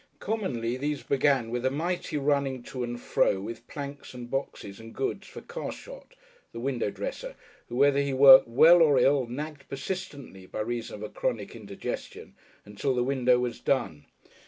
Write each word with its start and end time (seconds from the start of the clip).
Commonly 0.17 0.77
these 0.77 1.03
began 1.03 1.51
with 1.51 1.63
a 1.63 1.69
mighty 1.69 2.17
running 2.17 2.63
to 2.63 2.81
and 2.83 2.99
fro 2.99 3.39
with 3.39 3.67
planks 3.67 4.15
and 4.15 4.31
boxes 4.31 4.79
and 4.79 4.95
goods 4.95 5.27
for 5.27 5.41
Carshot, 5.41 6.15
the 6.53 6.59
window 6.59 6.89
dresser, 6.89 7.35
who, 7.69 7.75
whether 7.75 8.01
he 8.01 8.11
worked 8.11 8.47
well 8.47 8.81
or 8.81 8.97
ill, 8.97 9.27
nagged 9.27 9.69
persistently 9.69 10.47
by 10.47 10.61
reason 10.61 10.95
of 10.95 11.03
a 11.03 11.09
chronic 11.09 11.55
indigestion, 11.55 12.33
until 12.65 12.95
the 12.95 13.03
window 13.03 13.37
was 13.37 13.59
done. 13.59 14.07